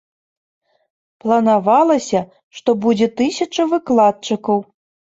Планавалася, 1.25 2.19
што 2.61 2.69
будзе 2.87 3.13
тысяча 3.23 3.71
выкладчыкаў. 3.77 4.57